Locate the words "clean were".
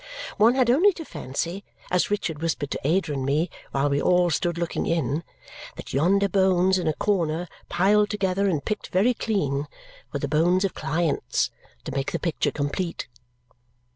9.13-10.19